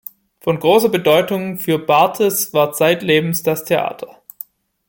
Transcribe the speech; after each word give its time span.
Von 0.39 0.57
großer 0.57 0.89
Bedeutung 0.89 1.59
für 1.59 1.77
Barthes 1.77 2.53
war 2.53 2.73
zeitlebens 2.73 3.43
das 3.43 3.65
Theater. 3.65 4.23